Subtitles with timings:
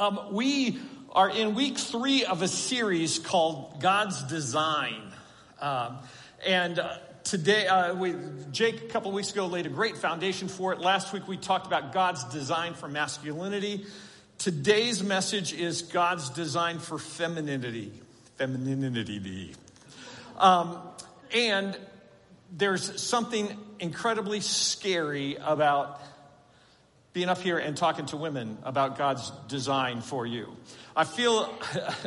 [0.00, 0.78] Um, we
[1.12, 5.12] are in week three of a series called God's Design.
[5.60, 5.98] Um,
[6.46, 8.14] and uh, today, uh, we,
[8.50, 10.80] Jake, a couple weeks ago, laid a great foundation for it.
[10.80, 13.84] Last week, we talked about God's design for masculinity.
[14.38, 17.92] Today's message is God's design for femininity.
[18.38, 19.54] Femininity.
[20.38, 20.78] Um,
[21.34, 21.76] and
[22.50, 26.00] there's something incredibly scary about
[27.12, 30.56] being up here and talking to women about God's design for you.
[30.94, 31.34] I feel,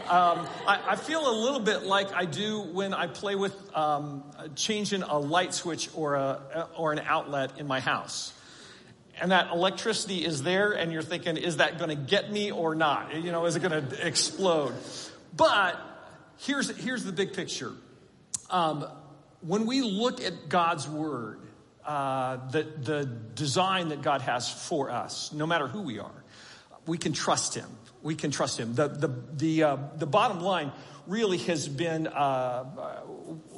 [0.09, 4.23] um, I, I, feel a little bit like I do when I play with um,
[4.55, 8.33] changing a light switch or, a, or an outlet in my house.
[9.19, 12.73] And that electricity is there, and you're thinking, is that going to get me or
[12.73, 13.13] not?
[13.15, 14.73] You know, is it going to explode?
[15.35, 15.79] But
[16.37, 17.73] here's, here's the big picture.
[18.49, 18.87] Um,
[19.41, 21.42] when we look at God's word,
[21.85, 23.05] uh, the, the
[23.35, 26.23] design that God has for us, no matter who we are.
[26.85, 27.69] We can trust Him.
[28.01, 28.75] We can trust Him.
[28.75, 30.71] The, the, the, uh, the bottom line
[31.07, 32.63] really has been uh,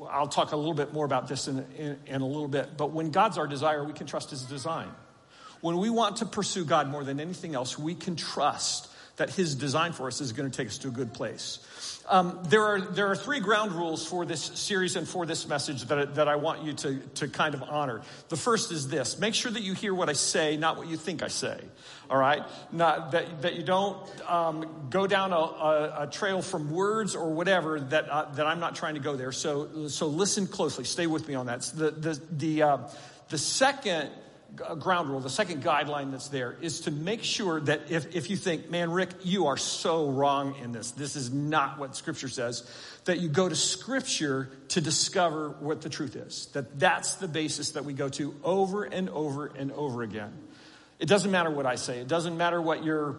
[0.09, 2.91] I'll talk a little bit more about this in, in, in a little bit, but
[2.91, 4.89] when God's our desire, we can trust His design.
[5.61, 9.55] When we want to pursue God more than anything else, we can trust that His
[9.55, 11.59] design for us is going to take us to a good place.
[12.07, 15.83] Um, there, are, there are three ground rules for this series and for this message
[15.85, 18.01] that, that I want you to, to kind of honor.
[18.29, 20.97] The first is this make sure that you hear what I say, not what you
[20.97, 21.59] think I say.
[22.09, 22.43] All right?
[22.71, 23.97] Not, that, that you don't
[24.29, 28.59] um, go down a, a, a, trail from words or whatever that, uh, that I'm
[28.59, 29.31] not trying to go there.
[29.31, 30.83] So, so listen closely.
[30.83, 31.61] Stay with me on that.
[31.61, 32.77] The, the, the, uh,
[33.29, 34.11] the second
[34.55, 38.37] ground rule, the second guideline that's there is to make sure that if, if you
[38.37, 42.69] think, man, Rick, you are so wrong in this, this is not what Scripture says,
[43.05, 46.47] that you go to Scripture to discover what the truth is.
[46.53, 50.33] That that's the basis that we go to over and over and over again.
[50.99, 51.99] It doesn't matter what I say.
[51.99, 53.17] It doesn't matter what your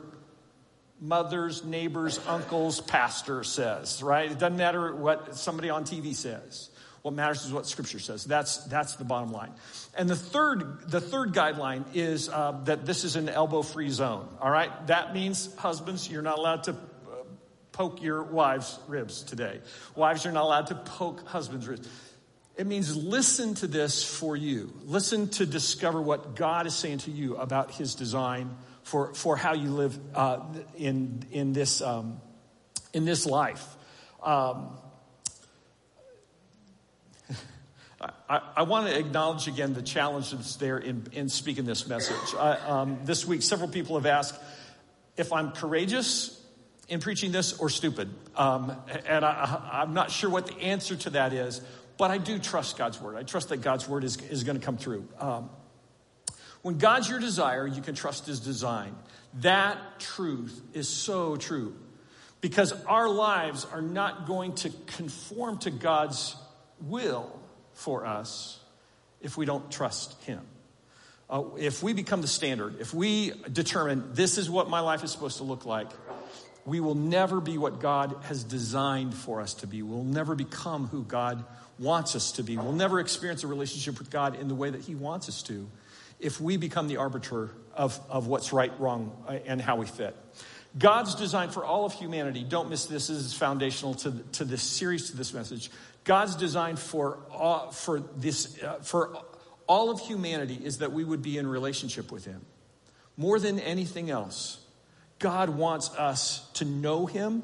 [1.00, 4.30] mother's, neighbor's, uncle's pastor says, right?
[4.30, 6.70] It doesn't matter what somebody on TV says.
[7.06, 8.24] What matters is what Scripture says.
[8.24, 9.52] That's that's the bottom line.
[9.96, 14.28] And the third the third guideline is uh, that this is an elbow-free zone.
[14.40, 16.74] All right, that means husbands, you're not allowed to uh,
[17.70, 19.60] poke your wives' ribs today.
[19.94, 21.88] Wives, you're not allowed to poke husbands' ribs.
[22.56, 24.72] It means listen to this for you.
[24.84, 29.52] Listen to discover what God is saying to you about His design for for how
[29.54, 30.40] you live uh,
[30.76, 32.20] in in this um,
[32.92, 33.64] in this life.
[34.24, 34.76] Um,
[38.00, 42.34] I, I, want to acknowledge again the challenge that's there in, in speaking this message.
[42.38, 44.38] I, um, this week, several people have asked
[45.16, 46.38] if I'm courageous
[46.88, 48.10] in preaching this or stupid.
[48.36, 48.76] Um,
[49.06, 51.62] and I, am not sure what the answer to that is,
[51.96, 53.16] but I do trust God's word.
[53.16, 55.08] I trust that God's word is, is going to come through.
[55.18, 55.48] Um,
[56.60, 58.94] when God's your desire, you can trust his design.
[59.40, 61.74] That truth is so true
[62.42, 66.36] because our lives are not going to conform to God's
[66.80, 67.40] will
[67.76, 68.58] for us
[69.20, 70.40] if we don't trust Him.
[71.28, 75.10] Uh, if we become the standard, if we determine this is what my life is
[75.10, 75.88] supposed to look like,
[76.64, 79.82] we will never be what God has designed for us to be.
[79.82, 81.44] We'll never become who God
[81.78, 82.56] wants us to be.
[82.56, 85.68] We'll never experience a relationship with God in the way that He wants us to
[86.18, 90.16] if we become the arbiter of, of what's right, wrong, uh, and how we fit.
[90.78, 94.62] God's design for all of humanity, don't miss this, this is foundational to, to this
[94.62, 95.70] series, to this message.
[96.06, 99.18] God's design for all, for this uh, for
[99.66, 102.40] all of humanity is that we would be in relationship with Him.
[103.16, 104.60] More than anything else,
[105.18, 107.42] God wants us to know Him,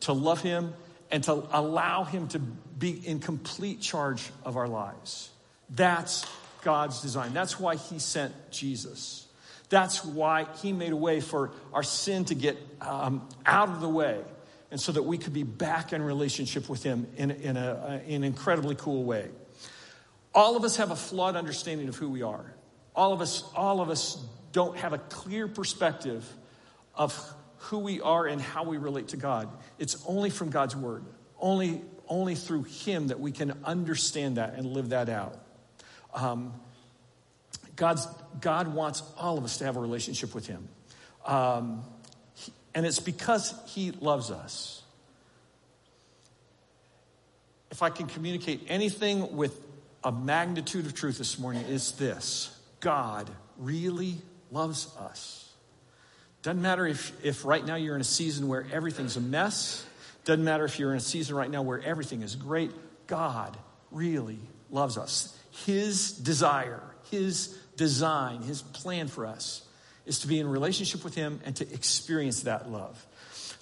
[0.00, 0.74] to love Him,
[1.10, 5.30] and to allow Him to be in complete charge of our lives.
[5.68, 6.24] That's
[6.62, 7.34] God's design.
[7.34, 9.26] That's why He sent Jesus.
[9.70, 13.88] That's why He made a way for our sin to get um, out of the
[13.88, 14.20] way
[14.74, 18.16] and so that we could be back in relationship with Him in, in, a, in
[18.16, 19.28] an incredibly cool way.
[20.34, 22.52] All of us have a flawed understanding of who we are.
[22.92, 24.20] All of us, all of us
[24.50, 26.28] don't have a clear perspective
[26.92, 27.16] of
[27.58, 29.48] who we are and how we relate to God.
[29.78, 31.04] It's only from God's Word,
[31.38, 35.38] only, only through Him that we can understand that and live that out.
[36.12, 36.52] Um,
[37.76, 38.08] God's,
[38.40, 40.68] God wants all of us to have a relationship with Him.
[41.24, 41.84] Um,
[42.74, 44.82] and it's because He loves us.
[47.70, 49.60] If I can communicate anything with
[50.02, 54.16] a magnitude of truth this morning, is this God really
[54.50, 55.40] loves us.
[56.42, 59.86] Doesn't matter if, if right now you're in a season where everything's a mess.
[60.24, 62.70] Doesn't matter if you're in a season right now where everything is great.
[63.06, 63.56] God
[63.90, 64.38] really
[64.70, 65.36] loves us.
[65.64, 69.62] His desire, His design, His plan for us
[70.06, 73.06] is to be in relationship with Him and to experience that love.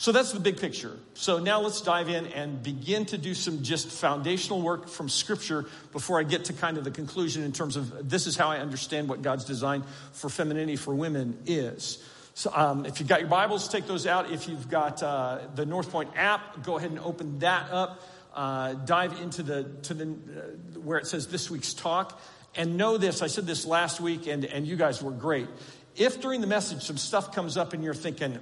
[0.02, 0.98] So that's the big picture.
[1.14, 5.66] So now let's dive in and begin to do some just foundational work from Scripture
[5.92, 8.58] before I get to kind of the conclusion in terms of this is how I
[8.58, 12.02] understand what God's design for femininity for women is.
[12.34, 14.32] So um, if you've got your Bibles, take those out.
[14.32, 18.02] If you've got uh, the North Point app, go ahead and open that up.
[18.34, 22.18] Uh, dive into the to the uh, where it says this week's talk,
[22.56, 23.20] and know this.
[23.20, 25.48] I said this last week, and and you guys were great.
[25.96, 28.38] If during the message some stuff comes up and you're thinking,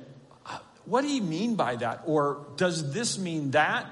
[0.85, 2.03] what do you mean by that?
[2.07, 3.87] Or does this mean that?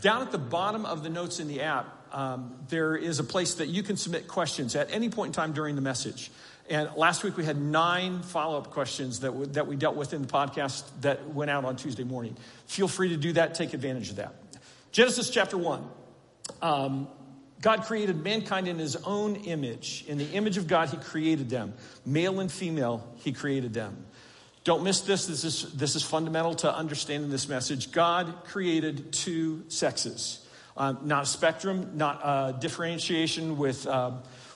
[0.00, 3.54] Down at the bottom of the notes in the app, um, there is a place
[3.54, 6.30] that you can submit questions at any point in time during the message.
[6.68, 10.12] And last week we had nine follow up questions that, w- that we dealt with
[10.12, 12.36] in the podcast that went out on Tuesday morning.
[12.66, 14.34] Feel free to do that, take advantage of that.
[14.90, 15.84] Genesis chapter 1.
[16.62, 17.08] Um,
[17.62, 20.04] God created mankind in his own image.
[20.06, 21.74] In the image of God, he created them.
[22.04, 24.06] Male and female, he created them.
[24.64, 25.26] Don't miss this.
[25.26, 27.92] This is, this is fundamental to understanding this message.
[27.92, 30.44] God created two sexes,
[30.76, 34.10] um, not a spectrum, not a differentiation with, uh,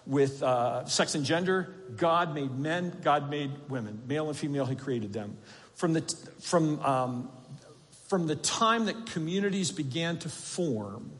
[0.06, 1.72] with uh, sex and gender.
[1.96, 5.36] God made men, God made women, male and female, He created them.
[5.76, 6.02] From the,
[6.40, 7.30] from, um,
[8.08, 11.12] from the time that communities began to form,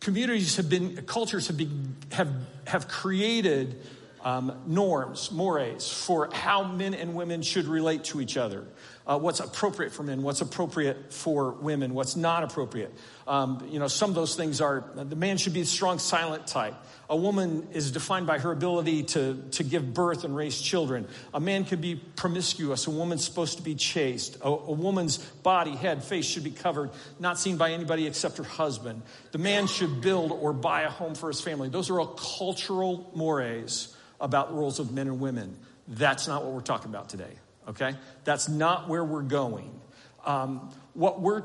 [0.00, 2.30] communities have been, cultures have, been, have,
[2.66, 3.80] have created
[4.24, 8.64] um, norms, mores, for how men and women should relate to each other.
[9.06, 12.92] Uh, what's appropriate for men, what's appropriate for women, what's not appropriate.
[13.26, 16.46] Um, you know, some of those things are the man should be the strong, silent
[16.46, 16.74] type.
[17.08, 21.08] A woman is defined by her ability to, to give birth and raise children.
[21.34, 22.86] A man can be promiscuous.
[22.86, 24.36] A woman's supposed to be chaste.
[24.42, 28.44] A, a woman's body, head, face should be covered, not seen by anybody except her
[28.44, 29.02] husband.
[29.32, 31.68] The man should build or buy a home for his family.
[31.68, 35.56] Those are all cultural mores about roles of men and women.
[35.88, 37.32] That's not what we're talking about today,
[37.70, 37.94] okay?
[38.24, 39.80] That's not where we're going.
[40.24, 41.42] Um, what we're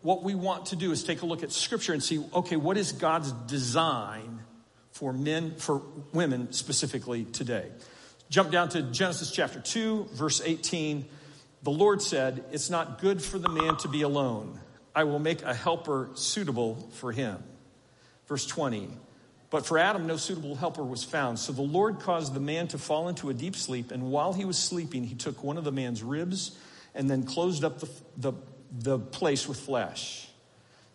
[0.00, 2.76] what we want to do is take a look at scripture and see okay what
[2.76, 4.40] is god's design
[4.90, 5.82] for men for
[6.12, 7.70] women specifically today?
[8.28, 11.04] Jump down to genesis chapter 2 verse 18
[11.62, 14.58] the lord said it's not good for the man to be alone.
[14.94, 17.42] I will make a helper suitable for him.
[18.26, 18.90] Verse 20
[19.52, 21.38] but for Adam, no suitable helper was found.
[21.38, 23.90] So the Lord caused the man to fall into a deep sleep.
[23.90, 26.58] And while he was sleeping, he took one of the man's ribs
[26.94, 28.32] and then closed up the, the,
[28.72, 30.26] the place with flesh.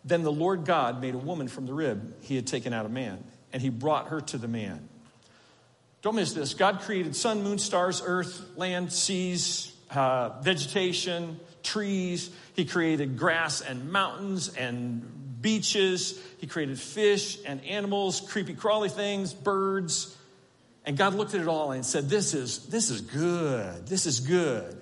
[0.04, 2.90] Then the Lord God made a woman from the rib he had taken out of
[2.90, 3.22] man,
[3.52, 4.88] and he brought her to the man.
[6.02, 6.54] Don't miss this.
[6.54, 12.30] God created sun, moon, stars, earth, land, seas, uh, vegetation, trees.
[12.54, 16.20] He created grass and mountains and beaches.
[16.38, 20.16] He created fish and animals, creepy crawly things, birds.
[20.84, 23.86] And God looked at it all and said, This is, this is good.
[23.86, 24.76] This is good.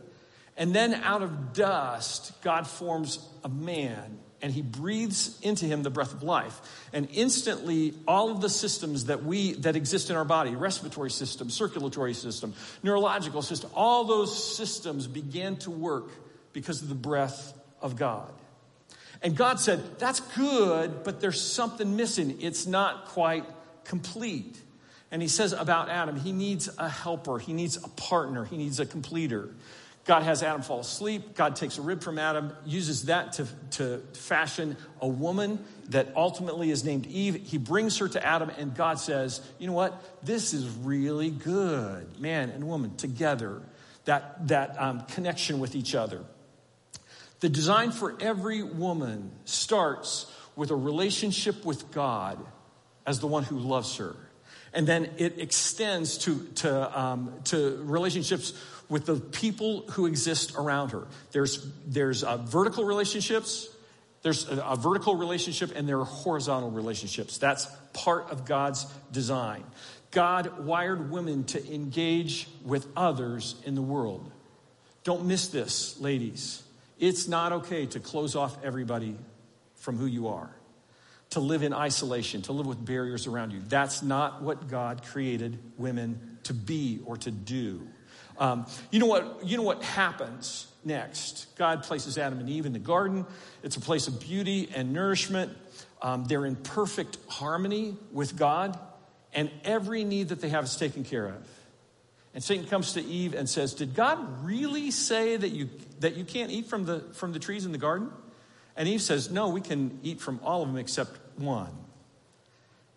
[0.56, 5.91] And then out of dust, God forms a man and he breathes into him the
[5.91, 6.61] breath of life
[6.93, 11.49] and instantly all of the systems that we that exist in our body respiratory system
[11.50, 16.11] circulatory system neurological system all those systems began to work
[16.53, 18.32] because of the breath of god
[19.22, 22.38] and God said, That's good, but there's something missing.
[22.40, 23.44] It's not quite
[23.84, 24.60] complete.
[25.10, 28.80] And he says about Adam, he needs a helper, he needs a partner, he needs
[28.80, 29.50] a completer.
[30.06, 31.34] God has Adam fall asleep.
[31.34, 36.70] God takes a rib from Adam, uses that to, to fashion a woman that ultimately
[36.70, 37.34] is named Eve.
[37.44, 40.00] He brings her to Adam, and God says, You know what?
[40.24, 42.20] This is really good.
[42.20, 43.62] Man and woman together,
[44.05, 46.22] that, that um, connection with each other.
[47.40, 52.38] The design for every woman starts with a relationship with God
[53.06, 54.16] as the one who loves her.
[54.72, 58.52] And then it extends to, to, um, to relationships
[58.88, 61.06] with the people who exist around her.
[61.32, 63.69] There's, there's uh, vertical relationships,
[64.22, 67.38] there's a, a vertical relationship, and there are horizontal relationships.
[67.38, 69.64] That's part of God's design.
[70.10, 74.31] God wired women to engage with others in the world.
[75.05, 76.62] Don't miss this, ladies.
[76.98, 79.17] It's not okay to close off everybody
[79.74, 80.50] from who you are,
[81.31, 83.60] to live in isolation, to live with barriers around you.
[83.69, 87.86] That's not what God created women to be or to do.
[88.38, 89.46] Um, you know what?
[89.46, 91.46] You know what happens next?
[91.56, 93.26] God places Adam and Eve in the garden.
[93.62, 95.56] It's a place of beauty and nourishment.
[96.03, 98.79] Um, they're in perfect harmony with God,
[99.32, 101.34] and every need that they have is taken care of.
[102.36, 106.24] And Satan comes to Eve and says, Did God really say that you, that you
[106.26, 108.10] can't eat from the, from the trees in the garden?
[108.76, 111.70] And Eve says, No, we can eat from all of them except one.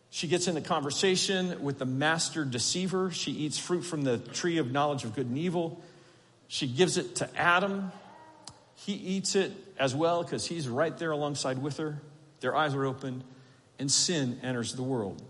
[0.09, 3.11] She gets in a conversation with the master deceiver.
[3.11, 5.81] She eats fruit from the tree of knowledge of good and evil.
[6.49, 7.93] She gives it to Adam.
[8.75, 12.01] he eats it as well because he's right there alongside with her.
[12.41, 13.23] Their eyes are opened,
[13.79, 15.21] and sin enters the world.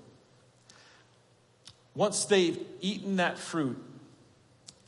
[1.93, 3.77] Once they've eaten that fruit,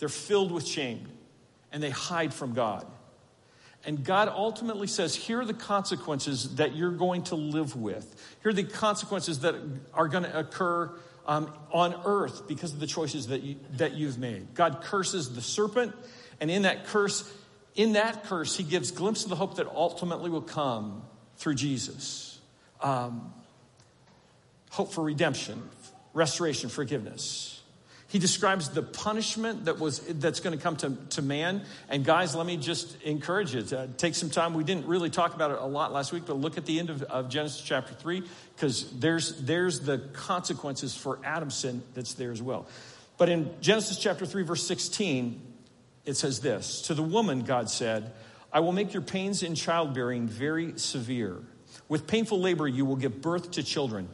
[0.01, 1.07] they're filled with shame
[1.71, 2.87] and they hide from God.
[3.85, 8.35] And God ultimately says, Here are the consequences that you're going to live with.
[8.41, 9.53] Here are the consequences that
[9.93, 10.91] are going to occur
[11.27, 14.55] um, on earth because of the choices that, you, that you've made.
[14.55, 15.93] God curses the serpent,
[16.39, 17.31] and in that curse,
[17.75, 21.03] in that curse, he gives glimpse of the hope that ultimately will come
[21.37, 22.39] through Jesus.
[22.81, 23.31] Um,
[24.71, 25.61] hope for redemption,
[26.15, 27.60] restoration, forgiveness.
[28.11, 31.63] He describes the punishment that was that's going to come to, to man.
[31.87, 34.53] And guys, let me just encourage you to take some time.
[34.53, 36.89] We didn't really talk about it a lot last week, but look at the end
[36.89, 38.23] of, of Genesis chapter three,
[38.55, 42.67] because there's there's the consequences for Adam's sin that's there as well.
[43.17, 45.39] But in Genesis chapter 3, verse 16,
[46.05, 48.11] it says this To the woman, God said,
[48.51, 51.37] I will make your pains in childbearing very severe.
[51.87, 54.09] With painful labor, you will give birth to children.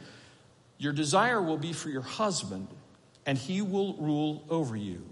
[0.76, 2.68] Your desire will be for your husband
[3.28, 5.04] and he will rule over you.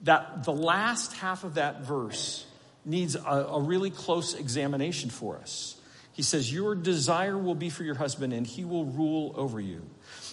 [0.00, 2.44] That the last half of that verse
[2.84, 5.76] needs a, a really close examination for us.
[6.14, 9.82] He says, Your desire will be for your husband, and he will rule over you.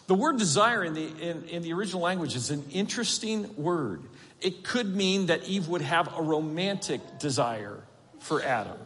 [0.08, 4.02] The word desire in the, in, in, the original language is an interesting word.
[4.42, 7.84] It could mean that Eve would have a romantic desire
[8.18, 8.80] for Adam.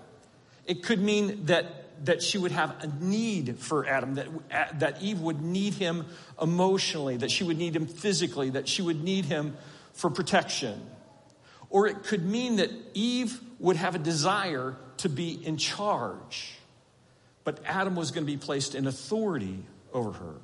[0.65, 5.19] It could mean that that she would have a need for Adam, that, that Eve
[5.21, 6.05] would need him
[6.41, 9.55] emotionally, that she would need him physically, that she would need him
[9.93, 10.81] for protection.
[11.69, 16.57] Or it could mean that Eve would have a desire to be in charge,
[17.43, 20.35] but Adam was going to be placed in authority over her.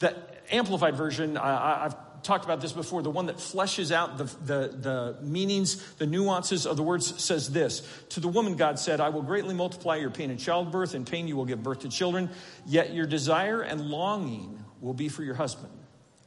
[0.00, 1.96] That amplified version, I, have
[2.26, 3.02] talked about this before.
[3.02, 7.50] The one that fleshes out the, the, the meanings, the nuances of the words says
[7.50, 7.80] this
[8.10, 10.94] To the woman, God said, I will greatly multiply your pain in childbirth.
[10.94, 12.30] In pain, you will give birth to children.
[12.66, 15.72] Yet your desire and longing will be for your husband,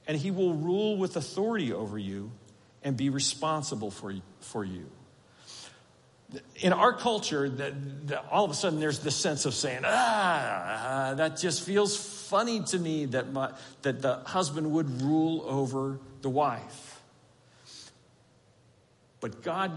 [0.08, 2.32] and he will rule with authority over you
[2.84, 4.90] and be responsible for, for you
[6.58, 11.14] in our culture, that, that, all of a sudden there's this sense of saying, ah,
[11.16, 11.98] that just feels
[12.30, 17.02] funny to me that, my, that the husband would rule over the wife.
[19.20, 19.72] But God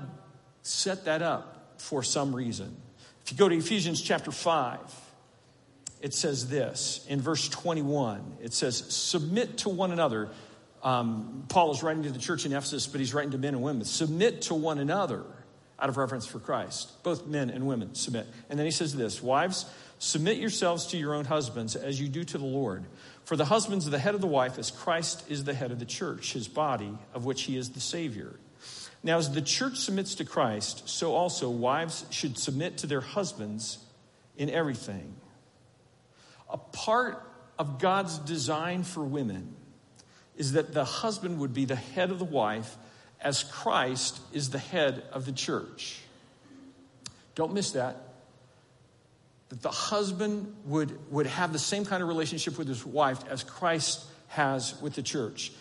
[0.63, 2.77] set that up for some reason.
[3.25, 4.79] If you go to Ephesians chapter 5,
[6.01, 10.31] it says this in verse 21 it says, Submit to one another.
[10.83, 13.63] Um, Paul is writing to the church in Ephesus, but he's writing to men and
[13.63, 13.85] women.
[13.85, 15.25] Submit to one another
[15.79, 17.03] out of reverence for Christ.
[17.03, 18.27] Both men and women submit.
[18.51, 19.67] And then he says this Wives,
[20.03, 22.85] submit yourselves to your own husbands as you do to the Lord.
[23.25, 25.85] For the husband's the head of the wife, as Christ is the head of the
[25.85, 28.35] church, his body, of which he is the Savior.
[29.05, 33.79] Now, as the church submits to Christ, so also wives should submit to their husbands
[34.37, 35.15] in everything.
[36.51, 37.25] A part
[37.57, 39.55] of God's design for women
[40.37, 42.77] is that the husband would be the head of the wife
[43.21, 46.01] as Christ is the head of the church.
[47.37, 48.12] Don't miss that.
[49.53, 53.45] That the husband would, would have the same kind of relationship with his wife as
[53.45, 55.53] Christ has with the church.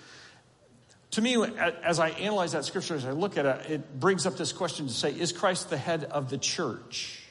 [1.12, 1.36] To me,
[1.83, 4.88] as I analyze that scripture, as I look at it, it brings up this question
[4.88, 7.21] to say, is Christ the head of the church?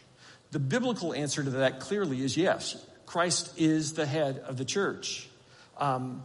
[0.50, 2.76] The biblical answer to that clearly is yes.
[3.06, 5.30] Christ is the head of the church.
[5.78, 6.22] Um,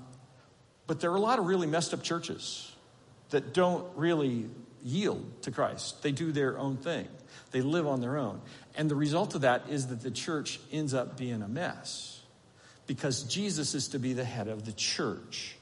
[0.86, 2.70] but there are a lot of really messed up churches
[3.30, 4.50] that don't really
[4.86, 6.04] yield to Christ.
[6.04, 7.08] They do their own thing,
[7.52, 8.40] they live on their own.
[8.78, 12.22] And the result of that is that the church ends up being a mess
[12.88, 15.56] because Jesus is to be the head of the church.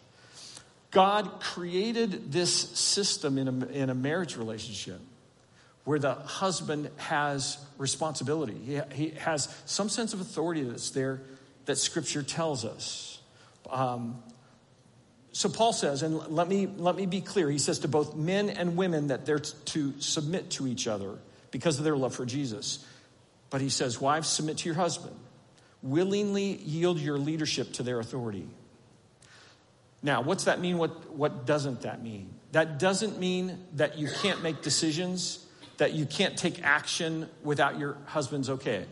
[0.91, 4.99] God created this system in a, in a marriage relationship
[5.85, 8.53] where the husband has responsibility.
[8.53, 11.21] He, he has some sense of authority that's there
[11.65, 13.19] that Scripture tells us.
[13.69, 14.21] Um,
[15.33, 18.51] so Paul says, and let me, let me be clear, he says to both men
[18.51, 21.17] and women that they're to submit to each other
[21.49, 22.85] because of their love for Jesus.
[23.49, 25.15] But he says, wives, submit to your husband.
[25.81, 28.47] Willingly yield your leadership to their authority.
[30.03, 30.77] Now, what's that mean?
[30.77, 32.29] What, what doesn't that mean?
[32.51, 35.43] That doesn't mean that you can't make decisions,
[35.77, 38.85] that you can't take action without your husband's okay.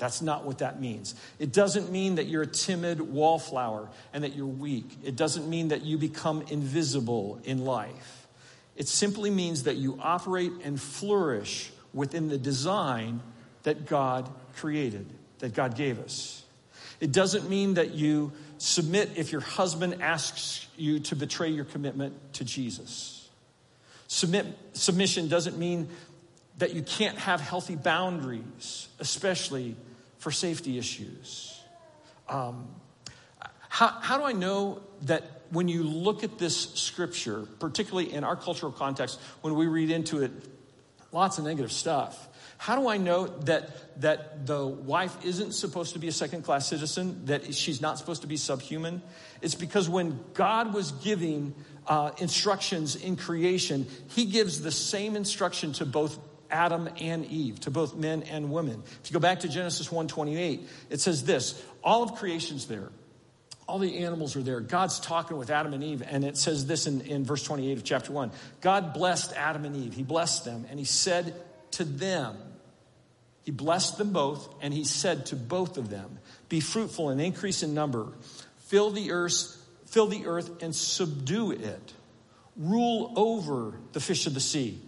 [0.00, 1.14] That's not what that means.
[1.38, 4.86] It doesn't mean that you're a timid wallflower and that you're weak.
[5.04, 8.26] It doesn't mean that you become invisible in life.
[8.76, 13.20] It simply means that you operate and flourish within the design
[13.64, 15.06] that God created,
[15.40, 16.44] that God gave us.
[16.98, 22.14] It doesn't mean that you submit if your husband asks you to betray your commitment
[22.34, 23.28] to Jesus.
[24.06, 25.90] Submit, submission doesn't mean
[26.56, 29.76] that you can't have healthy boundaries, especially
[30.20, 31.60] for safety issues.
[32.28, 32.68] Um,
[33.68, 38.36] how, how do I know that when you look at this scripture, particularly in our
[38.36, 40.30] cultural context, when we read into it,
[41.10, 42.28] lots of negative stuff?
[42.58, 46.68] How do I know that, that the wife isn't supposed to be a second class
[46.68, 49.00] citizen, that she's not supposed to be subhuman?
[49.40, 51.54] It's because when God was giving
[51.86, 56.18] uh, instructions in creation, he gives the same instruction to both
[56.50, 58.82] Adam and Eve, to both men and women.
[59.02, 62.90] If you go back to Genesis 1:28, it says this, all of creation's there.
[63.66, 64.60] All the animals are there.
[64.60, 67.84] God's talking with Adam and Eve, and it says this in, in verse 28 of
[67.84, 68.32] chapter 1.
[68.60, 69.94] God blessed Adam and Eve.
[69.94, 71.34] He blessed them, and he said
[71.72, 72.36] to them,
[73.44, 77.62] He blessed them both, and he said to both of them, Be fruitful and increase
[77.62, 78.08] in number,
[78.58, 81.94] fill the earth, fill the earth and subdue it.
[82.56, 84.80] Rule over the fish of the sea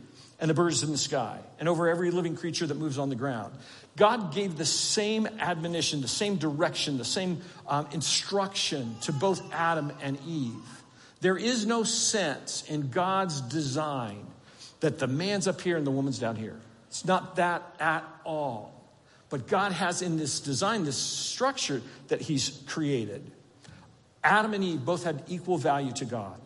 [0.43, 3.15] and the birds in the sky, and over every living creature that moves on the
[3.15, 3.55] ground.
[3.97, 9.93] God gave the same admonition, the same direction, the same um, instruction to both Adam
[10.03, 10.83] and Eve.
[11.21, 14.27] There is no sense in God's design
[14.81, 16.59] that the man's up here and the woman's down here.
[16.89, 18.75] It's not that at all.
[19.31, 23.31] But God has in this design, this structure that He's created.
[24.25, 26.42] Adam and Eve both had equal value to God.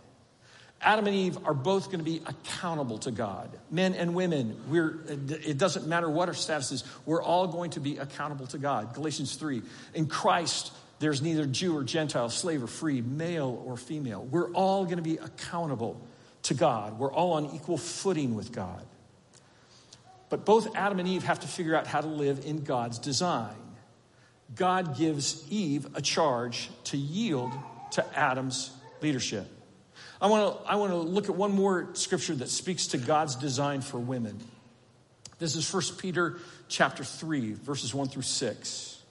[0.81, 3.51] Adam and Eve are both going to be accountable to God.
[3.71, 7.81] Men and women, we're, it doesn't matter what our status is, we're all going to
[7.81, 8.95] be accountable to God.
[8.95, 9.63] Galatians 3.
[9.95, 14.23] In Christ, there's neither Jew or Gentile, slave or free, male or female.
[14.25, 16.01] We're all going to be accountable
[16.45, 16.99] to God.
[16.99, 18.85] We're all on equal footing with God.
[20.29, 23.55] But both Adam and Eve have to figure out how to live in God's design.
[24.55, 27.53] God gives Eve a charge to yield
[27.93, 29.49] to Adam's leadership.
[30.21, 33.37] I want to I want to look at one more scripture that speaks to God's
[33.37, 34.39] design for women.
[35.39, 39.03] This is 1 Peter chapter 3 verses 1 through 6.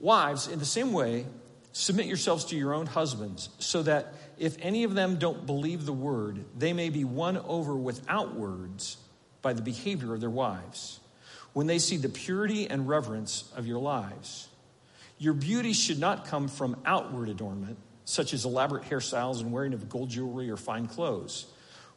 [0.00, 1.26] Wives, in the same way,
[1.72, 5.92] submit yourselves to your own husbands, so that if any of them don't believe the
[5.92, 8.96] word, they may be won over without words
[9.42, 11.00] by the behavior of their wives,
[11.52, 14.48] when they see the purity and reverence of your lives.
[15.18, 19.86] Your beauty should not come from outward adornment such as elaborate hairstyles and wearing of
[19.90, 21.44] gold jewelry or fine clothes.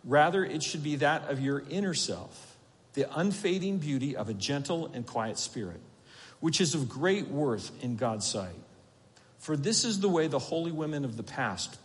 [0.04, 2.58] Rather, it should be that of your inner self,
[2.96, 5.80] the unfading beauty of a gentle and quiet spirit,
[6.42, 8.60] which is of great worth in God's sight.
[9.40, 11.80] For this is the way the holy women of the past,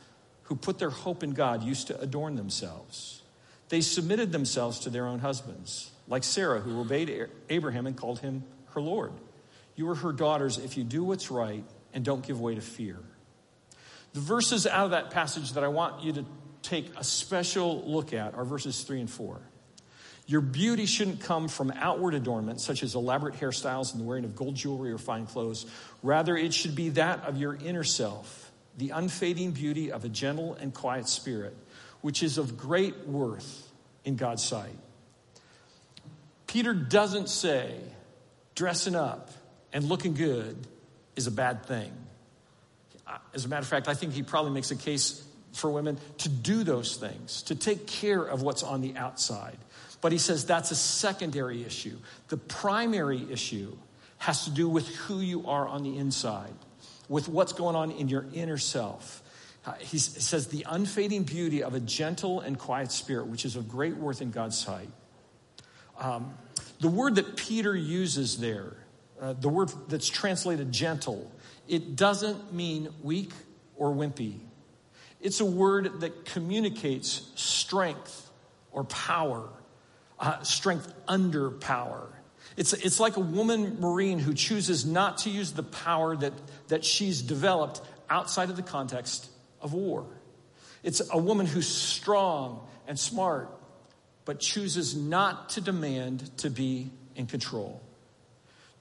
[0.44, 3.22] who put their hope in God, used to adorn themselves.
[3.68, 8.42] They submitted themselves to their own husbands, like Sarah, who obeyed Abraham and called him
[8.70, 9.12] her Lord.
[9.76, 11.62] You are her daughters if you do what's right
[11.94, 12.98] and don't give way to fear.
[14.16, 16.24] The verses out of that passage that I want you to
[16.62, 19.38] take a special look at are verses 3 and 4.
[20.26, 24.34] Your beauty shouldn't come from outward adornment, such as elaborate hairstyles and the wearing of
[24.34, 25.66] gold jewelry or fine clothes.
[26.02, 30.54] Rather, it should be that of your inner self, the unfading beauty of a gentle
[30.54, 31.54] and quiet spirit,
[32.00, 33.70] which is of great worth
[34.06, 34.78] in God's sight.
[36.46, 37.78] Peter doesn't say
[38.54, 39.30] dressing up
[39.74, 40.56] and looking good
[41.16, 41.92] is a bad thing.
[43.34, 46.28] As a matter of fact, I think he probably makes a case for women to
[46.28, 49.56] do those things, to take care of what's on the outside.
[50.00, 51.96] But he says that's a secondary issue.
[52.28, 53.76] The primary issue
[54.18, 56.52] has to do with who you are on the inside,
[57.08, 59.22] with what's going on in your inner self.
[59.64, 63.68] Uh, he says the unfading beauty of a gentle and quiet spirit, which is of
[63.68, 64.88] great worth in God's sight.
[65.98, 66.34] Um,
[66.80, 68.74] the word that Peter uses there,
[69.20, 71.30] uh, the word that's translated gentle,
[71.68, 73.32] it doesn't mean weak
[73.76, 74.38] or wimpy.
[75.20, 78.30] It's a word that communicates strength
[78.70, 79.48] or power,
[80.18, 82.08] uh, strength under power.
[82.56, 86.32] It's, it's like a woman Marine who chooses not to use the power that,
[86.68, 89.28] that she's developed outside of the context
[89.60, 90.06] of war.
[90.82, 93.50] It's a woman who's strong and smart,
[94.24, 97.82] but chooses not to demand to be in control.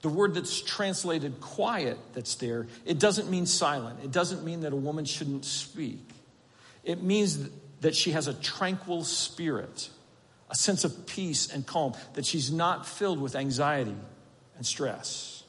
[0.05, 4.01] The word that's translated quiet that's there, it doesn't mean silent.
[4.03, 6.07] It doesn't mean that a woman shouldn't speak.
[6.83, 7.49] It means
[7.81, 9.89] that she has a tranquil spirit,
[10.51, 13.95] a sense of peace and calm, that she's not filled with anxiety
[14.57, 15.43] and stress.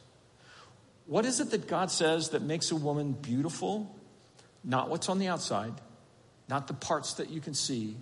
[1.05, 3.95] What is it that God says that makes a woman beautiful?
[4.64, 5.75] Not what's on the outside,
[6.49, 7.95] not the parts that you can see,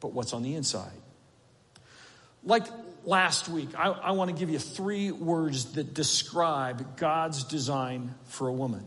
[0.00, 1.02] but what's on the inside.
[2.42, 2.64] Like
[3.04, 8.48] last week, I, I want to give you three words that describe God's design for
[8.48, 8.84] a woman.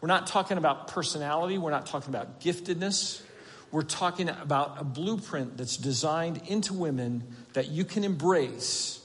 [0.00, 3.22] We're not talking about personality, we're not talking about giftedness.
[3.70, 8.98] We're talking about a blueprint that's designed into women that you can embrace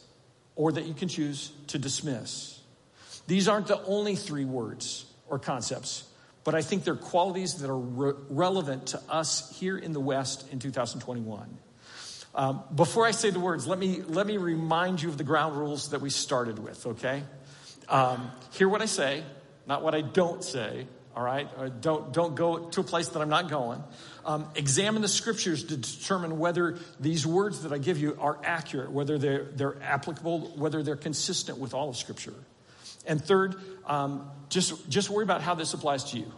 [0.56, 2.62] or that you can choose to dismiss.
[3.28, 6.06] These aren't the only three words or concepts,
[6.44, 10.52] but I think they're qualities that are re- relevant to us here in the West
[10.52, 11.58] in 2021.
[12.36, 15.56] Um, before I say the words, let me, let me remind you of the ground
[15.56, 17.24] rules that we started with, okay?
[17.90, 19.24] Um, hear what I say,
[19.68, 21.48] not what I don't say, all right?
[21.56, 23.84] Uh, don't, don't go to a place that I'm not going.
[24.26, 28.92] Um, examine the scriptures to determine whether these words that I give you are accurate,
[28.92, 32.34] whether they're, they're applicable, whether they're consistent with all of Scripture.
[33.06, 36.32] And third, um, just, just worry about how this applies to you,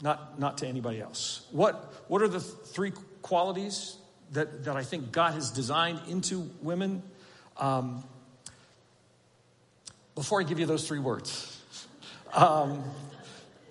[0.00, 1.46] not, not to anybody else.
[1.50, 3.96] What, what are the three qualities
[4.32, 7.02] that, that I think God has designed into women?
[7.56, 8.04] Um,
[10.14, 11.60] before I give you those three words,
[12.32, 12.82] um,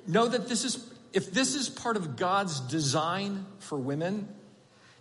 [0.07, 4.27] know that this is, if this is part of God's design for women,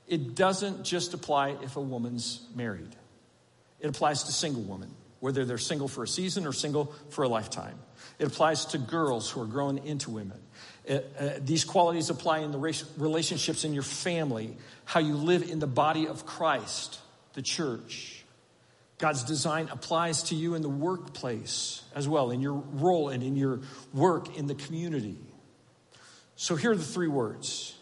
[0.08, 2.94] it doesn't just apply if a woman's married.
[3.80, 7.28] It applies to single women, whether they're single for a season or single for a
[7.28, 7.78] lifetime.
[8.18, 10.38] It applies to girls who are growing into women.
[10.84, 12.58] It, uh, these qualities apply in the
[12.96, 16.98] relationships in your family, how you live in the body of Christ,
[17.34, 18.24] the church.
[18.98, 23.36] God's design applies to you in the workplace as well, in your role and in
[23.36, 23.60] your
[23.92, 25.18] work in the community.
[26.36, 27.76] So here are the three words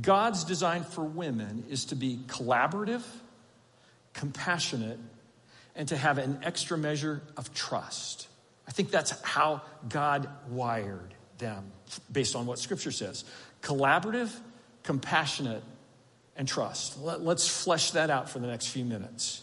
[0.00, 3.02] God's design for women is to be collaborative,
[4.14, 4.98] compassionate,
[5.74, 8.28] and to have an extra measure of trust.
[8.68, 11.72] I think that's how God wired them
[12.12, 13.24] based on what Scripture says
[13.62, 14.30] collaborative,
[14.84, 15.62] compassionate,
[16.36, 16.98] and trust.
[17.00, 19.42] Let, us flesh that out for the next few minutes.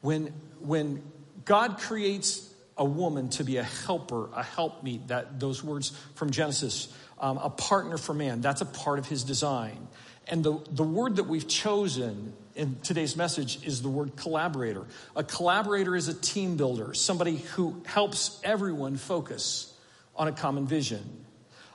[0.00, 0.26] When,
[0.60, 1.02] when
[1.44, 6.92] God creates a woman to be a helper, a helpmeet, that those words from Genesis,
[7.18, 9.88] um, a partner for man, that's a part of his design.
[10.28, 14.84] And the, the word that we've chosen in today's message is the word collaborator.
[15.16, 19.72] A collaborator is a team builder, somebody who helps everyone focus
[20.16, 21.24] on a common vision.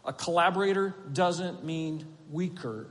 [0.06, 2.88] A collaborator doesn't mean weaker.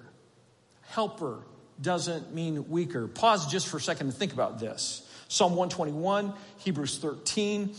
[0.82, 1.42] Helper
[1.80, 3.06] doesn't mean weaker.
[3.08, 5.02] Pause just for a second and think about this.
[5.28, 7.74] Psalm 121, Hebrews 13,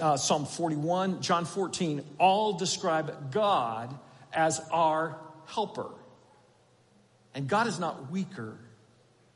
[0.00, 3.98] uh, Psalm 41, John 14 all describe God
[4.32, 5.90] as our helper.
[7.34, 8.56] And God is not weaker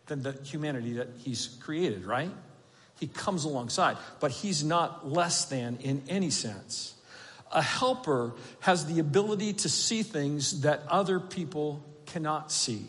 [0.06, 2.30] than the humanity that He's created, right?
[2.98, 6.94] He comes alongside, but He's not less than in any sense.
[7.52, 12.86] A helper has the ability to see things that other people cannot see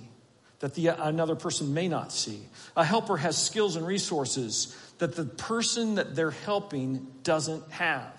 [0.61, 2.39] that the, another person may not see.
[2.77, 8.13] A helper has skills and resources that the person that they're helping doesn't have.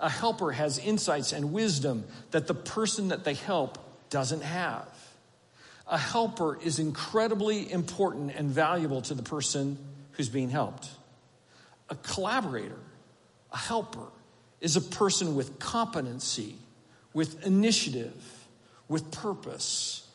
[0.00, 3.78] A helper has insights and wisdom that the person that they help
[4.08, 4.88] doesn't have.
[5.86, 9.76] A helper is incredibly important and valuable to the person
[10.12, 10.88] who's being helped.
[11.90, 12.78] A collaborator,
[13.52, 14.06] a helper,
[14.60, 16.56] is a person with competency,
[17.12, 18.46] with initiative,
[18.88, 20.08] with purpose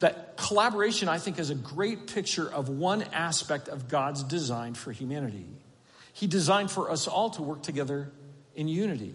[0.00, 4.92] that collaboration, I think, is a great picture of one aspect of God's design for
[4.92, 5.46] humanity.
[6.12, 8.10] He designed for us all to work together
[8.54, 9.14] in unity.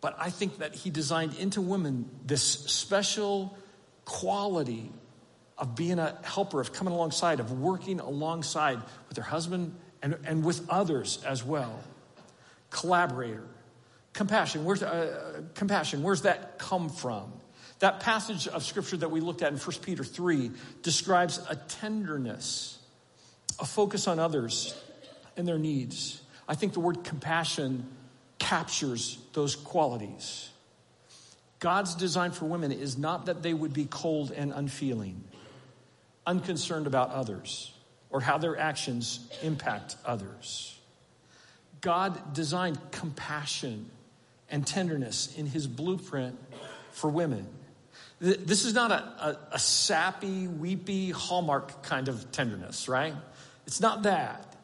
[0.00, 3.56] But I think that He designed into women this special
[4.04, 4.92] quality
[5.58, 10.44] of being a helper, of coming alongside, of working alongside with her husband and, and
[10.44, 11.82] with others as well.
[12.74, 13.46] Collaborator.
[14.14, 14.64] Compassion.
[14.64, 16.02] Where's, uh, compassion.
[16.02, 17.32] Where's that come from?
[17.78, 20.50] That passage of scripture that we looked at in 1 Peter 3
[20.82, 22.78] describes a tenderness,
[23.60, 24.74] a focus on others
[25.36, 26.20] and their needs.
[26.48, 27.86] I think the word compassion
[28.40, 30.50] captures those qualities.
[31.60, 35.22] God's design for women is not that they would be cold and unfeeling,
[36.26, 37.72] unconcerned about others,
[38.10, 40.73] or how their actions impact others.
[41.84, 43.90] God designed compassion
[44.48, 46.38] and tenderness in his blueprint
[46.92, 47.46] for women.
[48.20, 53.12] This is not a, a, a sappy, weepy, hallmark kind of tenderness, right?
[53.66, 54.56] It's not that.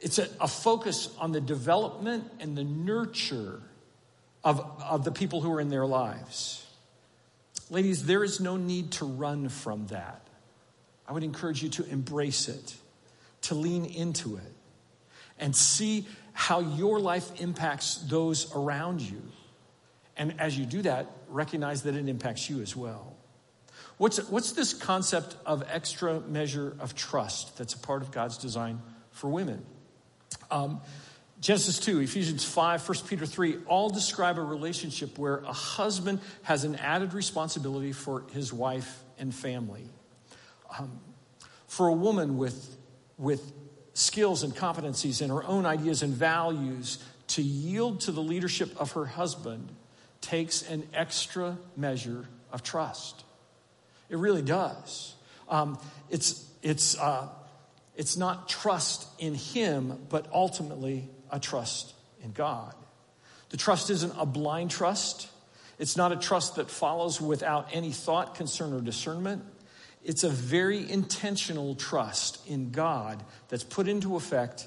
[0.00, 3.60] It's a, a focus on the development and the nurture
[4.44, 6.64] of, of the people who are in their lives.
[7.70, 10.22] Ladies, there is no need to run from that.
[11.08, 12.76] I would encourage you to embrace it,
[13.42, 14.52] to lean into it,
[15.38, 19.22] and see how your life impacts those around you.
[20.16, 23.16] And as you do that, recognize that it impacts you as well.
[23.98, 28.80] What's, what's this concept of extra measure of trust that's a part of God's design
[29.10, 29.64] for women?
[30.50, 30.80] Um,
[31.40, 36.64] Genesis 2, Ephesians 5, 1 Peter 3 all describe a relationship where a husband has
[36.64, 39.84] an added responsibility for his wife and family.
[40.78, 41.00] Um,
[41.68, 42.76] for a woman with,
[43.18, 43.52] with
[43.98, 48.92] skills and competencies and her own ideas and values to yield to the leadership of
[48.92, 49.68] her husband
[50.20, 53.24] takes an extra measure of trust.
[54.08, 55.14] It really does.
[55.48, 55.78] Um,
[56.10, 57.28] it's, it's, uh,
[57.96, 62.74] it's not trust in him, but ultimately a trust in God.
[63.50, 65.28] The trust isn't a blind trust.
[65.78, 69.42] It's not a trust that follows without any thought, concern, or discernment.
[70.08, 74.66] It's a very intentional trust in God that's put into effect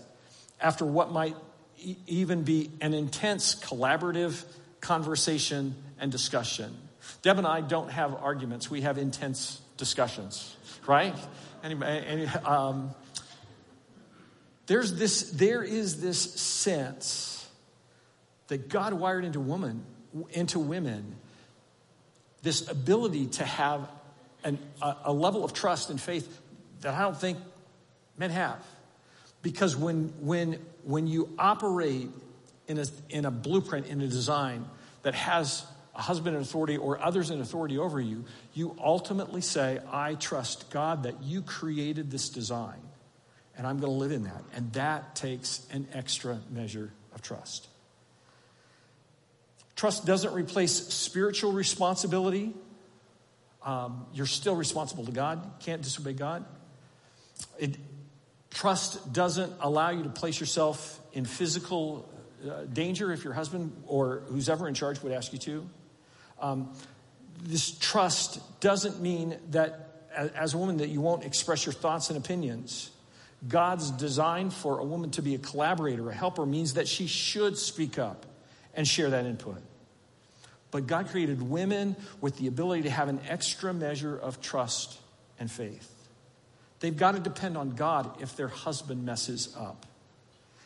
[0.62, 1.36] after what might
[1.80, 4.46] e- even be an intense collaborative
[4.82, 6.78] conversation and discussion.
[7.24, 11.16] Deb and I don't have arguments, we have intense discussions, right?
[11.64, 12.92] Anyway, any, um,
[14.68, 17.50] there's this, there is this sense
[18.50, 19.84] that God wired into woman,
[20.30, 21.16] into women,
[22.44, 23.90] this ability to have
[24.44, 26.40] an, a, a level of trust and faith
[26.82, 27.38] that I don't think
[28.18, 28.64] men have.
[29.42, 32.10] Because when, when, when you operate
[32.68, 34.66] in a, in a blueprint, in a design
[35.04, 38.24] that has a husband in authority or others in authority over you,
[38.54, 42.80] you ultimately say, I trust God that you created this design
[43.58, 44.44] and I'm going to live in that.
[44.56, 47.68] And that takes an extra measure of trust.
[49.76, 52.54] Trust doesn't replace spiritual responsibility.
[53.64, 55.44] Um, you're still responsible to God.
[55.44, 56.46] You can't disobey God.
[57.60, 57.78] It,
[58.50, 62.10] trust doesn't allow you to place yourself in physical
[62.48, 65.70] uh, danger if your husband or who's ever in charge would ask you to.
[66.40, 66.74] Um,
[67.44, 72.18] this trust doesn't mean that as a woman that you won't express your thoughts and
[72.18, 72.92] opinions.
[73.48, 77.58] God's design for a woman to be a collaborator, a helper, means that she should
[77.58, 78.26] speak up
[78.74, 79.62] and share that input.
[80.72, 84.98] But God created women with the ability to have an extra measure of trust
[85.40, 85.90] and faith.
[86.80, 89.86] They've got to depend on God if their husband messes up.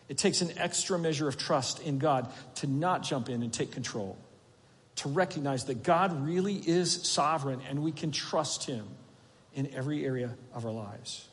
[0.07, 3.71] It takes an extra measure of trust in God to not jump in and take
[3.71, 4.17] control,
[4.97, 8.85] to recognize that God really is sovereign and we can trust Him
[9.55, 11.27] in every area of our lives.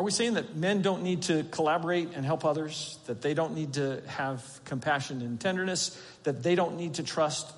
[0.00, 2.98] Are we saying that men don't need to collaborate and help others?
[3.04, 6.00] That they don't need to have compassion and tenderness?
[6.22, 7.52] That they don't need to trust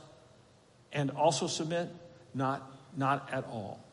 [0.93, 1.89] and also submit?
[2.35, 3.85] Not, not at all.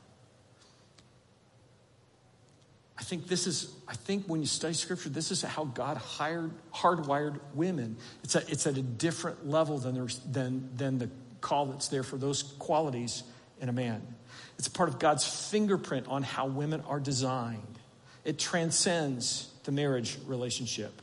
[2.97, 6.49] I think this is, I think when you study scripture, this is how God hired,
[6.73, 7.97] hardwired women.
[8.23, 12.17] It's, a, it's at a different level than, than, than the call that's there for
[12.17, 13.21] those qualities
[13.61, 14.01] in a man.
[14.57, 17.78] It's part of God's fingerprint on how women are designed.
[18.25, 21.01] It transcends the marriage relationship.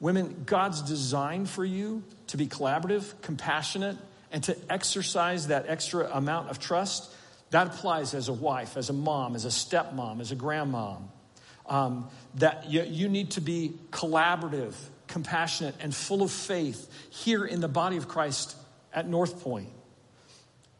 [0.00, 3.96] Women, God's designed for you to be collaborative, compassionate,
[4.32, 7.10] and to exercise that extra amount of trust
[7.50, 11.02] that applies as a wife, as a mom, as a stepmom, as a grandmom.
[11.66, 14.74] Um, that you, you need to be collaborative,
[15.06, 18.56] compassionate, and full of faith here in the body of Christ
[18.92, 19.68] at North Point.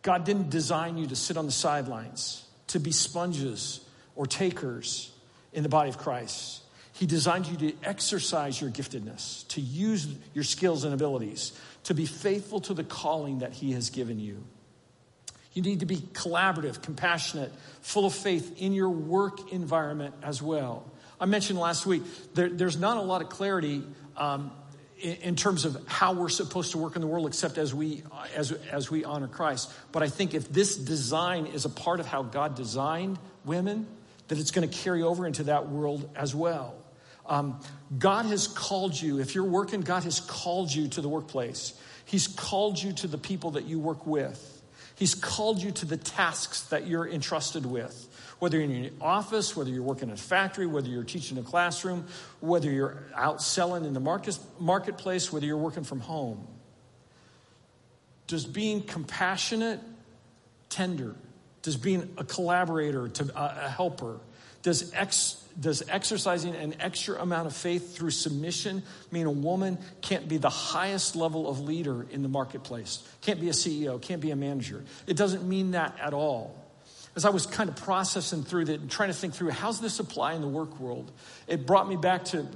[0.03, 3.81] God didn't design you to sit on the sidelines, to be sponges
[4.17, 5.14] or takers
[5.55, 6.63] in the body of Christ.
[6.93, 11.53] He designed you to exercise your giftedness, to use your skills and abilities,
[11.85, 14.45] to be faithful to the calling that He has given you.
[15.55, 20.91] You need to be collaborative, compassionate, full of faith in your work environment as well.
[21.21, 22.03] I mentioned last week,
[22.35, 23.83] there, there's not a lot of clarity
[24.17, 24.51] um,
[24.99, 28.03] in, in, terms of how we're supposed to work in the world except as we,
[28.35, 29.73] as, as we honor Christ.
[29.93, 33.87] But I think if this design is a part of how God designed women,
[34.29, 36.75] that it's going to carry over into that world as well.
[37.27, 37.61] Um,
[37.99, 41.75] God has called you, if you're working, God has called you to the workplace.
[42.05, 44.51] He's called you to the people that you work with.
[44.97, 48.09] He's called you to the tasks that you're entrusted with.
[48.39, 51.43] Whether you're in your office, whether you're working in a factory, whether you're teaching a
[51.43, 52.07] classroom,
[52.41, 56.47] whether you're out selling in the market, marketplace, whether you're working from home.
[58.27, 59.81] Does being compassionate,
[60.69, 61.15] tender,
[61.65, 64.21] does being a collaborator, to, uh, a helper,
[64.63, 70.29] does ex, does exercising an extra amount of faith through submission mean a woman can't
[70.29, 74.31] be the highest level of leader in the marketplace, can't be a CEO, can't be
[74.31, 74.85] a manager?
[75.07, 76.55] It doesn't mean that at all.
[77.17, 80.01] As I was kind of processing through that and trying to think through how's this
[80.01, 81.11] apply in the work world,
[81.47, 82.47] it brought me back to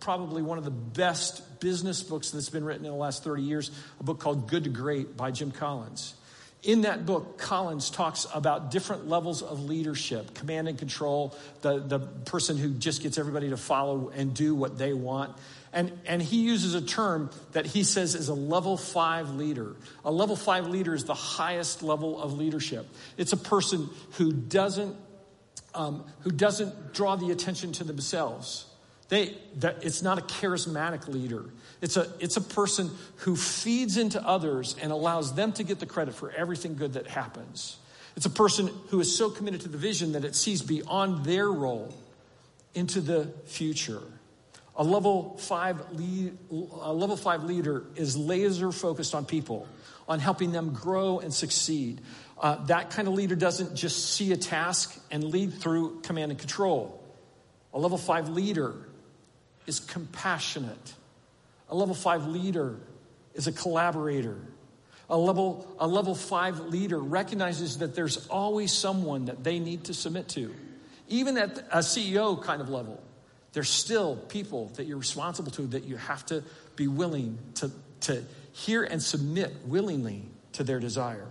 [0.00, 3.70] probably one of the best business books that's been written in the last 30 years,
[4.00, 6.14] a book called Good to Great by Jim Collins.
[6.62, 11.98] In that book, Collins talks about different levels of leadership command and control, the, the
[11.98, 15.36] person who just gets everybody to follow and do what they want.
[15.72, 19.74] And, and he uses a term that he says is a level five leader.
[20.04, 22.86] A level five leader is the highest level of leadership.
[23.16, 24.96] It's a person who doesn't
[25.74, 28.66] um, who doesn't draw the attention to themselves.
[29.12, 31.44] They, that, it's not a charismatic leader.
[31.82, 35.84] It's a, it's a person who feeds into others and allows them to get the
[35.84, 37.76] credit for everything good that happens.
[38.16, 41.52] It's a person who is so committed to the vision that it sees beyond their
[41.52, 41.94] role
[42.72, 44.00] into the future.
[44.76, 49.68] A level five, lead, a level five leader is laser focused on people,
[50.08, 52.00] on helping them grow and succeed.
[52.40, 56.40] Uh, that kind of leader doesn't just see a task and lead through command and
[56.40, 56.98] control.
[57.74, 58.88] A level five leader
[59.66, 60.94] is compassionate.
[61.68, 62.76] A level five leader
[63.34, 64.36] is a collaborator.
[65.08, 69.94] A level, a level five leader recognizes that there's always someone that they need to
[69.94, 70.54] submit to.
[71.08, 73.02] Even at a CEO kind of level,
[73.52, 76.42] there's still people that you're responsible to that you have to
[76.76, 77.70] be willing to,
[78.00, 81.28] to hear and submit willingly to their desire.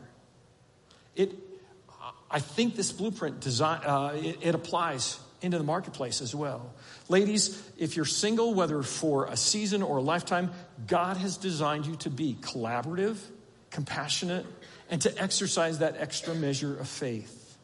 [1.15, 1.33] It,
[2.29, 6.73] I think this blueprint design, uh, it, it applies into the marketplace as well.
[7.09, 10.51] Ladies, if you're single, whether for a season or a lifetime,
[10.87, 13.17] God has designed you to be collaborative,
[13.71, 14.45] compassionate,
[14.89, 17.57] and to exercise that extra measure of faith.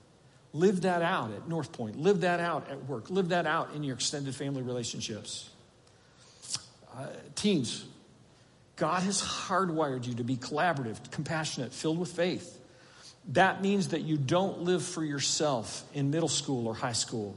[0.53, 1.99] Live that out at North Point.
[1.99, 3.09] Live that out at work.
[3.09, 5.49] Live that out in your extended family relationships.
[6.95, 7.85] Uh, teens,
[8.75, 12.59] God has hardwired you to be collaborative, compassionate, filled with faith.
[13.29, 17.35] That means that you don't live for yourself in middle school or high school,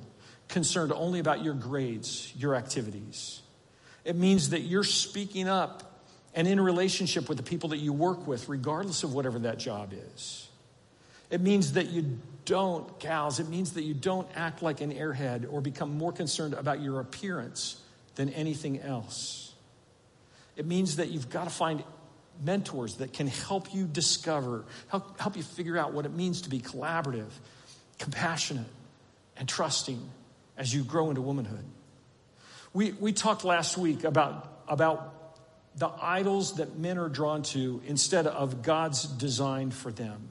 [0.51, 3.41] concerned only about your grades, your activities.
[4.05, 6.03] It means that you're speaking up
[6.35, 9.93] and in relationship with the people that you work with, regardless of whatever that job
[10.15, 10.49] is.
[11.31, 15.51] It means that you don't, gals, it means that you don't act like an airhead
[15.51, 17.81] or become more concerned about your appearance
[18.17, 19.53] than anything else.
[20.57, 21.85] It means that you've got to find
[22.45, 26.51] mentors that can help you discover, help, help you figure out what it means to
[26.51, 27.31] be collaborative,
[27.99, 28.67] compassionate,
[29.37, 30.01] and trusting
[30.61, 31.65] as you grow into womanhood.
[32.75, 35.39] We, we talked last week about, about
[35.75, 40.29] the idols that men are drawn to instead of God's design for them.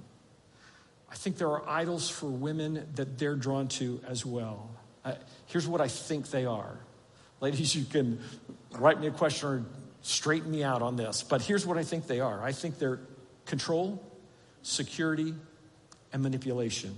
[1.11, 4.69] I think there are idols for women that they're drawn to as well.
[5.03, 5.15] Uh,
[5.47, 6.77] here's what I think they are.
[7.41, 8.19] Ladies, you can
[8.77, 9.65] write me a question or
[10.03, 12.99] straighten me out on this, but here's what I think they are I think they're
[13.47, 13.99] control,
[14.61, 15.33] security,
[16.13, 16.95] and manipulation.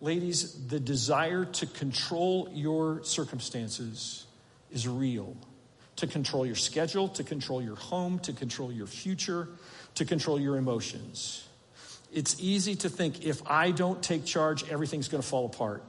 [0.00, 4.26] Ladies, the desire to control your circumstances
[4.70, 5.36] is real.
[5.96, 9.48] To control your schedule, to control your home, to control your future,
[9.96, 11.44] to control your emotions.
[12.12, 15.82] It's easy to think if I don't take charge, everything's going to fall apart.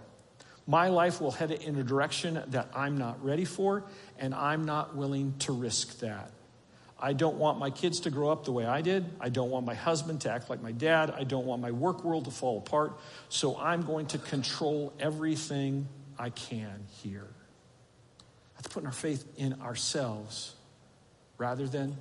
[0.66, 3.84] My life will head in a direction that I'm not ready for,
[4.18, 6.32] and I'm not willing to risk that.
[7.02, 9.06] I don't want my kids to grow up the way I did.
[9.20, 11.12] I don't want my husband to act like my dad.
[11.12, 13.00] I don't want my work world to fall apart.
[13.30, 17.28] So I'm going to control everything I can here.
[18.56, 20.54] That's putting our faith in ourselves
[21.38, 21.96] rather than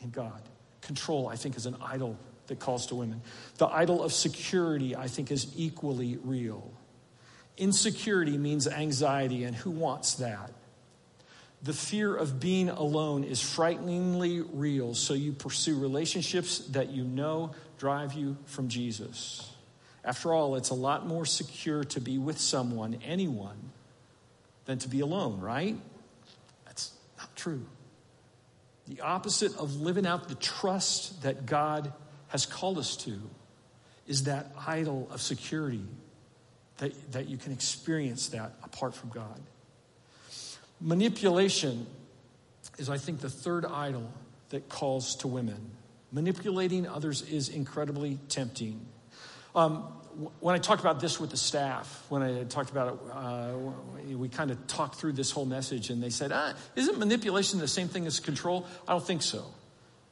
[0.00, 0.40] in God.
[0.80, 3.20] Control, I think, is an idol that calls to women.
[3.58, 6.72] The idol of security, I think, is equally real.
[7.58, 10.50] Insecurity means anxiety, and who wants that?
[11.62, 17.52] The fear of being alone is frighteningly real, so you pursue relationships that you know
[17.78, 19.48] drive you from Jesus.
[20.04, 23.70] After all, it's a lot more secure to be with someone, anyone,
[24.64, 25.76] than to be alone, right?
[26.66, 27.64] That's not true.
[28.88, 31.92] The opposite of living out the trust that God
[32.28, 33.20] has called us to
[34.08, 35.84] is that idol of security,
[36.78, 39.40] that, that you can experience that apart from God.
[40.82, 41.86] Manipulation
[42.76, 44.12] is, I think, the third idol
[44.48, 45.70] that calls to women.
[46.10, 48.84] Manipulating others is incredibly tempting.
[49.54, 49.84] Um,
[50.40, 54.28] when I talked about this with the staff, when I talked about it, uh, we
[54.28, 57.88] kind of talked through this whole message, and they said, ah, Isn't manipulation the same
[57.88, 58.66] thing as control?
[58.86, 59.44] I don't think so.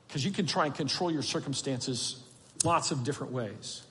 [0.07, 2.23] Because you can try and control your circumstances
[2.65, 3.83] lots of different ways.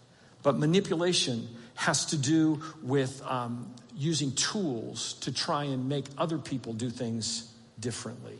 [0.43, 6.73] But manipulation has to do with um, using tools to try and make other people
[6.73, 8.37] do things differently.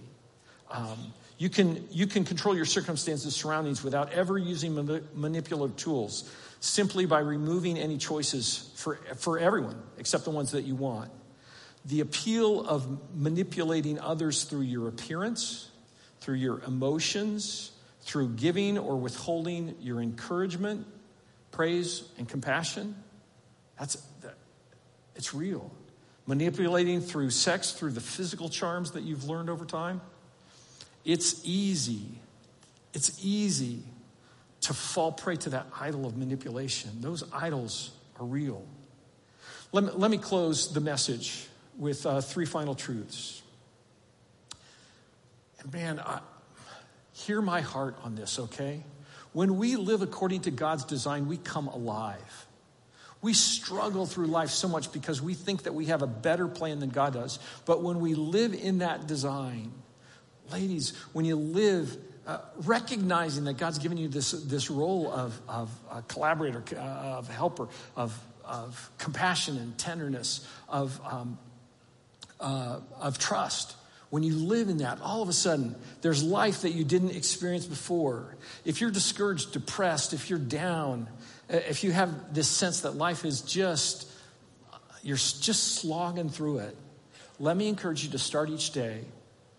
[0.72, 4.76] Um, you, can, you can control your circumstances, surroundings without ever using
[5.14, 6.30] manipulative tools,
[6.60, 11.12] simply by removing any choices for, for everyone except the ones that you want.
[11.86, 15.70] The appeal of manipulating others through your appearance,
[16.20, 17.72] through your emotions,
[18.02, 20.86] through giving or withholding your encouragement,
[21.52, 22.95] praise, and compassion,
[23.80, 24.36] that's, that,
[25.20, 25.70] it's real.
[26.28, 29.99] Manipulating through sex, through the physical charms that you've learned over time,
[31.03, 32.07] it's easy.
[32.93, 33.84] It's easy
[34.61, 37.01] to fall prey to that idol of manipulation.
[37.01, 38.65] Those idols are real.
[39.74, 41.45] Let me, let me close the message
[41.78, 43.41] with uh, three final truths.
[45.59, 46.22] And man, I,
[47.11, 48.84] hear my heart on this, okay?
[49.34, 52.45] When we live according to God's design, we come alive.
[53.22, 56.80] We struggle through life so much because we think that we have a better plan
[56.80, 57.39] than God does.
[57.65, 59.74] But when we live in that design,
[60.51, 65.70] ladies, when you live uh, recognizing that God's given you this, this role of, of
[66.07, 71.38] collaborator, uh, of helper, of, of compassion and tenderness, of, um,
[72.39, 73.76] uh, of trust,
[74.10, 77.66] when you live in that, all of a sudden, there's life that you didn't experience
[77.66, 78.36] before.
[78.66, 81.07] If you're discouraged, depressed, if you're down,
[81.51, 84.10] uh, if you have this sense that life is just,
[85.03, 86.76] you're just slogging through it,
[87.39, 89.01] let me encourage you to start each day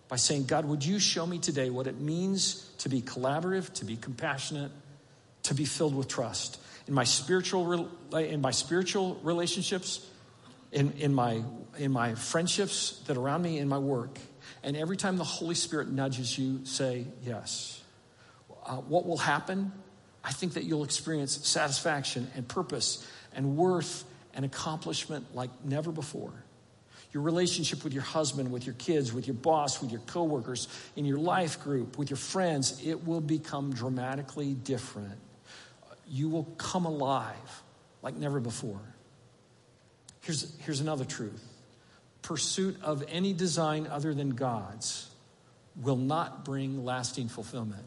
[0.09, 3.84] by saying, God, would you show me today what it means to be collaborative, to
[3.84, 4.72] be compassionate,
[5.44, 10.05] to be filled with trust in my spiritual, uh, in my spiritual relationships,
[10.72, 11.42] in, in, my,
[11.78, 14.18] in my friendships that are around me, in my work.
[14.62, 17.82] And every time the Holy Spirit nudges you, say yes.
[18.66, 19.72] Uh, what will happen?
[20.22, 24.04] I think that you'll experience satisfaction and purpose and worth
[24.34, 26.32] and accomplishment like never before.
[27.12, 31.04] Your relationship with your husband, with your kids, with your boss, with your coworkers, in
[31.04, 35.18] your life group, with your friends, it will become dramatically different.
[36.08, 37.62] You will come alive
[38.02, 38.80] like never before.
[40.20, 41.42] Here's, here's another truth
[42.22, 45.08] pursuit of any design other than God's
[45.80, 47.84] will not bring lasting fulfillment.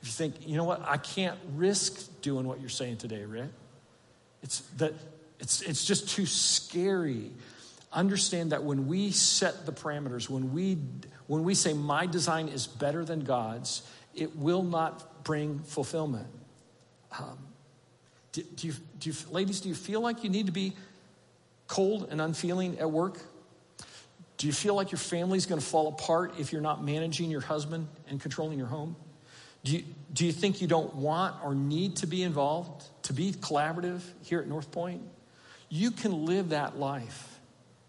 [0.00, 3.50] If you think, you know what, I can't risk doing what you're saying today, Rick.
[4.42, 4.94] It's that
[5.38, 7.30] it's it's just too scary.
[7.92, 10.78] Understand that when we set the parameters, when we
[11.26, 13.82] when we say my design is better than God's,
[14.14, 16.26] it will not bring fulfillment.
[17.16, 17.38] Um,
[18.32, 20.72] do, do, you, do you, ladies, do you feel like you need to be
[21.68, 23.18] cold and unfeeling at work?
[24.42, 27.42] Do you feel like your family's going to fall apart if you're not managing your
[27.42, 28.96] husband and controlling your home?
[29.62, 33.30] Do you, do you think you don't want or need to be involved, to be
[33.30, 35.00] collaborative here at North Point?
[35.68, 37.38] You can live that life,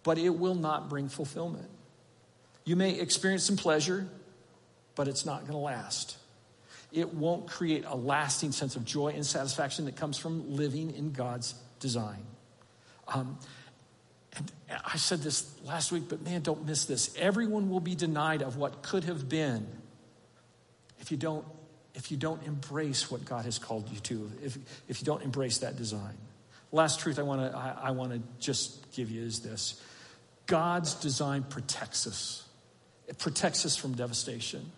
[0.03, 1.71] but it will not bring fulfillment.
[2.65, 4.07] You may experience some pleasure,
[4.93, 6.17] but it's not going to last.
[6.91, 11.13] It won't create a lasting sense of joy and satisfaction that comes from living in
[11.13, 12.23] God's design.
[13.07, 13.39] Um,
[14.35, 17.15] and I said this last week, but man, don't miss this.
[17.17, 19.67] Everyone will be denied of what could have been
[20.99, 21.45] if you don't
[21.95, 24.57] if you don't embrace what God has called you to, if,
[24.87, 26.17] if you don't embrace that design.
[26.71, 29.81] Last truth I want to I, I want to just give you is this
[30.47, 32.47] God's design protects us,
[33.07, 34.71] it protects us from devastation.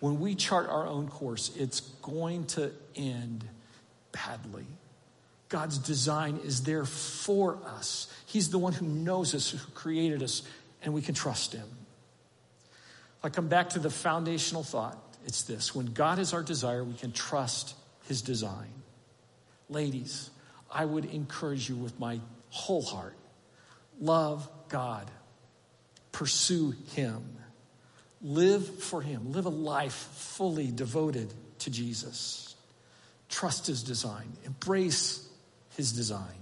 [0.00, 3.44] When we chart our own course, it's going to end
[4.12, 4.64] badly.
[5.50, 8.10] God's design is there for us.
[8.30, 10.42] He's the one who knows us, who created us,
[10.82, 11.66] and we can trust Him.
[13.24, 14.96] I come back to the foundational thought.
[15.26, 15.74] It's this.
[15.74, 17.74] When God is our desire, we can trust
[18.06, 18.70] his design.
[19.68, 20.30] Ladies,
[20.70, 22.20] I would encourage you with my
[22.50, 23.16] whole heart.
[24.00, 25.10] Love God,
[26.12, 27.22] pursue him,
[28.22, 32.54] live for him, live a life fully devoted to Jesus.
[33.28, 35.28] Trust his design, embrace
[35.76, 36.38] his design,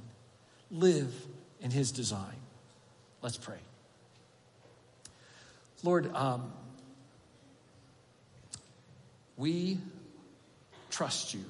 [0.70, 1.12] live
[1.60, 2.36] in his design.
[3.22, 3.58] Let's pray.
[5.82, 6.52] Lord, um,
[9.36, 9.78] we
[10.90, 11.44] trust you.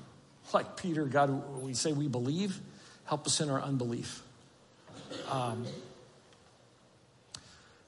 [0.53, 2.59] Like Peter, God, we say we believe,
[3.05, 4.23] help us in our unbelief.
[5.31, 5.67] Um,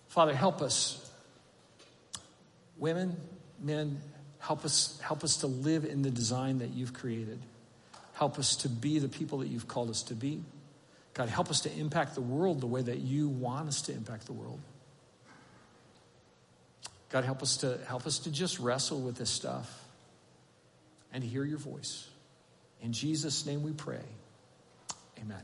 [0.09, 1.11] Father, help us.
[2.79, 3.17] Women,
[3.61, 4.01] men,
[4.39, 7.39] help us, help us to live in the design that you've created.
[8.15, 10.41] Help us to be the people that you've called us to be.
[11.21, 14.25] God, help us to impact the world the way that you want us to impact
[14.25, 14.59] the world.
[17.11, 19.85] God, help us to help us to just wrestle with this stuff
[21.13, 22.09] and hear your voice.
[22.81, 24.01] In Jesus' name we pray.
[25.21, 25.43] Amen.